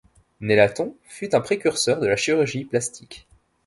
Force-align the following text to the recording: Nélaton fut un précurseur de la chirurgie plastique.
Nélaton 0.39 0.95
fut 1.03 1.35
un 1.35 1.41
précurseur 1.41 1.99
de 1.99 2.07
la 2.07 2.15
chirurgie 2.15 2.65
plastique. 2.65 3.27